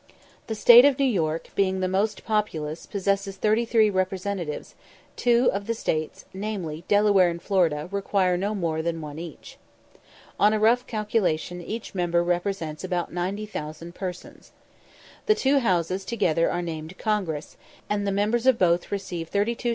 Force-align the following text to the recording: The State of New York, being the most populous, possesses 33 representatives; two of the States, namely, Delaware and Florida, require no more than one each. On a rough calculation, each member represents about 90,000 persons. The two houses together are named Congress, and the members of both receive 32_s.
The 0.47 0.55
State 0.55 0.83
of 0.83 0.97
New 0.97 1.05
York, 1.05 1.49
being 1.53 1.79
the 1.79 1.87
most 1.87 2.25
populous, 2.25 2.87
possesses 2.87 3.35
33 3.37 3.91
representatives; 3.91 4.73
two 5.15 5.51
of 5.53 5.67
the 5.67 5.75
States, 5.75 6.25
namely, 6.33 6.83
Delaware 6.87 7.29
and 7.29 7.39
Florida, 7.39 7.87
require 7.91 8.35
no 8.35 8.55
more 8.55 8.81
than 8.81 8.99
one 8.99 9.19
each. 9.19 9.59
On 10.39 10.53
a 10.53 10.59
rough 10.59 10.87
calculation, 10.87 11.61
each 11.61 11.93
member 11.93 12.23
represents 12.23 12.83
about 12.83 13.13
90,000 13.13 13.93
persons. 13.93 14.51
The 15.27 15.35
two 15.35 15.59
houses 15.59 16.03
together 16.03 16.49
are 16.49 16.63
named 16.63 16.97
Congress, 16.97 17.55
and 17.87 18.07
the 18.07 18.11
members 18.11 18.47
of 18.47 18.57
both 18.57 18.91
receive 18.91 19.29
32_s. 19.29 19.69